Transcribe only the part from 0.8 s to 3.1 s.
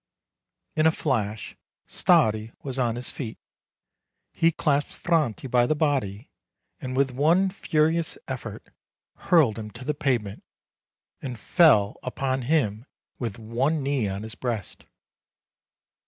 a flash Stardi was on